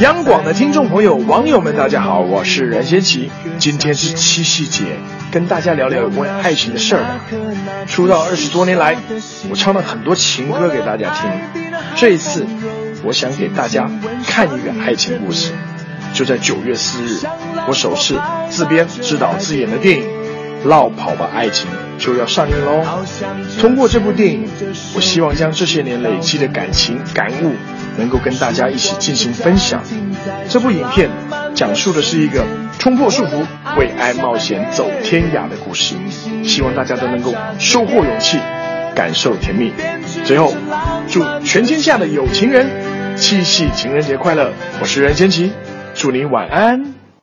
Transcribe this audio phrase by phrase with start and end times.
[0.00, 3.28] 央广的听众朋友、网友们，大家好，我是任贤齐。
[3.58, 4.84] 今天是七夕节，
[5.32, 7.20] 跟大家聊聊有关爱情的事儿吧。
[7.88, 8.96] 出道二十多年来，
[9.50, 11.28] 我唱了很多情歌给大家听。
[11.96, 12.46] 这一次，
[13.02, 13.90] 我想给大家
[14.24, 15.50] 看一个爱情故事。
[16.14, 17.18] 就在九月四日，
[17.66, 20.04] 我首次自编自导自演的电影
[20.68, 21.66] 《绕跑吧爱情》
[22.02, 22.84] 就要上映喽。
[23.60, 24.48] 通过这部电影，
[24.94, 27.52] 我希望将这些年累积的感情感悟。
[27.98, 29.82] 能够跟大家一起进行分享。
[30.48, 31.10] 这部影片
[31.54, 32.46] 讲述的是一个
[32.78, 33.44] 冲破束缚、
[33.76, 35.94] 为爱冒险走天涯的故事，
[36.44, 38.38] 希望大家都能够收获勇气，
[38.94, 39.72] 感受甜蜜。
[40.24, 40.54] 最后，
[41.08, 42.66] 祝全天下的有情人
[43.16, 44.52] 七夕情人节快乐！
[44.80, 45.52] 我是任贤齐，
[45.94, 46.94] 祝您晚安。